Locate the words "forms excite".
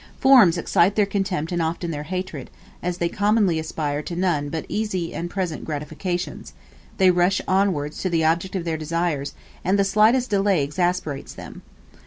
0.19-0.95